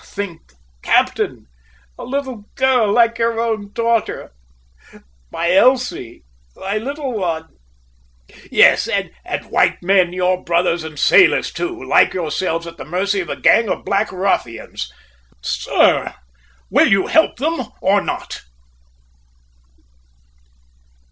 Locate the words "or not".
17.79-18.41